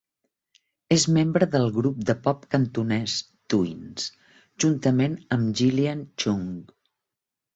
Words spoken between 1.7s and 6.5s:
grup de pop cantonès Twins, juntament amb Gillian Chung.